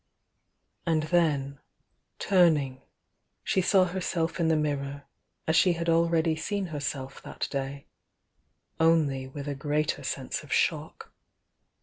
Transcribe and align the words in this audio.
And 0.83 1.03
then, 1.03 1.59
turning, 2.17 2.81
"he 3.47 3.61
saw 3.61 3.85
herself 3.85 4.39
in 4.39 4.47
the 4.47 4.55
mirror, 4.55 5.03
as 5.45 5.55
she 5.55 5.73
had 5.73 5.89
already 5.89 6.35
seen 6.35 6.65
herself 6.73 7.21
that 7.21 7.47
day,— 7.51 7.85
only 8.79 9.27
with 9.27 9.47
a 9.47 9.53
greater 9.53 10.01
sense 10.01 10.41
of 10.41 10.51
shock. 10.51 11.13